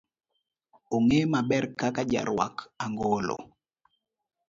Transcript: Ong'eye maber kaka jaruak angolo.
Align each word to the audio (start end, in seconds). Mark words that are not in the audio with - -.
Ong'eye 0.95 1.25
maber 1.33 1.63
kaka 1.79 2.03
jaruak 2.11 2.55
angolo. 2.83 3.37